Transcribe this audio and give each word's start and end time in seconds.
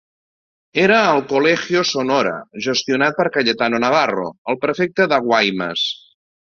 Era 0.83 1.01
el 1.09 1.21
Colegio 1.33 1.83
Sonora 1.91 2.33
gestionat 2.69 3.21
per 3.21 3.29
Cayetano 3.37 3.83
Navarro, 3.87 4.29
el 4.55 4.63
prefecte 4.67 5.13
de 5.15 5.27
Guaymas. 5.29 5.91